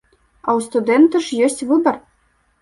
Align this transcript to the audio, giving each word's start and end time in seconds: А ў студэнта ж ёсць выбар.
А 0.45 0.45
ў 0.45 0.59
студэнта 0.67 1.21
ж 1.27 1.39
ёсць 1.49 1.65
выбар. 1.73 2.01